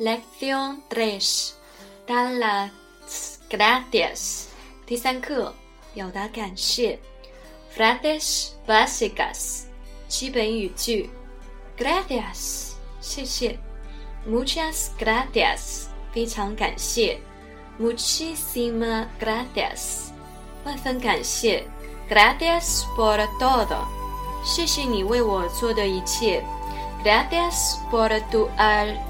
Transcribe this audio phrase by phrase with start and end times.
[0.00, 1.56] Lección 3.
[2.08, 2.72] Dar las
[3.50, 4.48] gracias.
[7.74, 9.66] Frases básicas.
[9.68, 9.68] gracias
[10.52, 11.10] YouTube.
[11.76, 12.76] gracias.
[14.24, 15.90] Muchas gracias.
[22.08, 23.86] Gracias por todo.
[27.04, 29.09] Gracias por tu ayuda.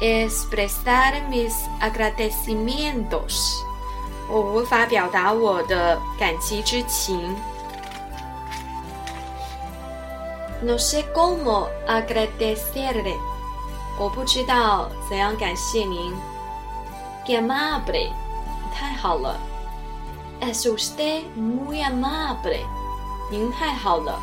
[0.00, 3.64] expressar mis agradecimentos.
[4.30, 7.34] 我无法表达我的感激之情。
[10.62, 13.16] No sé cómo agradecerle.
[13.98, 16.14] 我不知道怎样感谢您。
[17.26, 18.10] Qué amable.
[18.74, 19.36] 太好了。
[20.40, 22.56] Es usted muy amable.
[23.30, 24.20] 您太好了。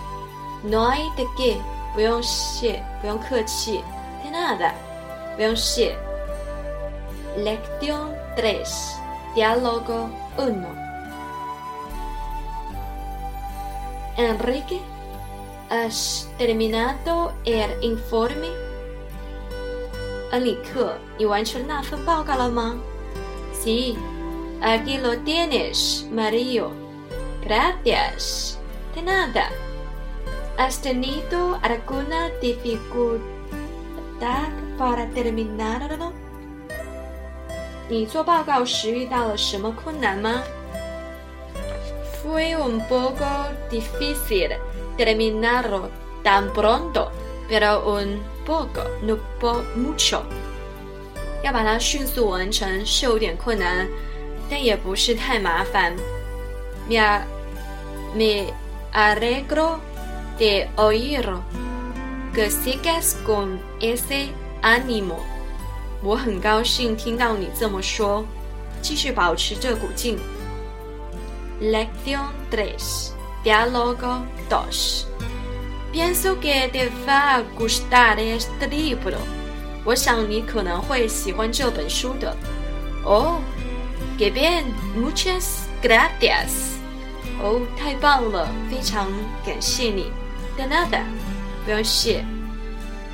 [0.64, 1.58] No hay de qué.
[1.94, 3.82] 不用谢，不用客气。
[4.24, 4.74] De nada.
[5.38, 5.54] Bien
[7.36, 8.88] Lección 3.
[9.36, 10.68] Diálogo 1.
[14.18, 14.80] Enrique,
[15.70, 18.48] ¿has terminado el informe?
[23.62, 23.98] ¡Sí!
[24.62, 26.72] aquí lo tienes, Mario.
[27.44, 28.58] Gracias.
[28.96, 29.50] De nada.
[30.58, 33.20] ¿Has tenido alguna dificultad?
[37.88, 40.42] 你做报告时遇到了什么困难吗
[42.12, 43.24] ？Fue un poco
[43.72, 44.50] difícil
[44.98, 45.90] terminarlo
[46.26, 47.10] tan pronto,
[47.48, 50.24] pero un poco no fue mucho。
[51.44, 53.88] 要把它迅速完成是有点困难，
[54.50, 55.94] 但也不是太麻烦。
[56.90, 57.22] Me,
[58.16, 58.54] me
[58.94, 59.80] alegro
[60.40, 61.24] de oír
[62.34, 64.30] que sigues con ese
[64.66, 65.20] Animo，
[66.02, 68.26] 我很高兴听到你这么说，
[68.82, 70.18] 继续保持这股劲。
[71.62, 73.12] Lectiores
[73.44, 75.06] dialogos,
[75.94, 79.20] pienso que te va gustar e s e libro。
[79.84, 82.36] 我想你可能会喜欢这本书的。
[83.06, 83.38] Oh,
[84.18, 84.64] que bien,
[84.98, 86.74] muchas gracias。
[87.40, 89.12] 哦，太棒了，非常
[89.46, 90.08] 感谢你。
[90.58, 91.04] De nada，
[91.64, 92.26] 不用谢。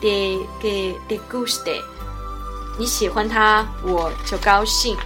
[0.00, 1.80] de de de guste，
[2.78, 4.96] 你喜欢他，我就高兴。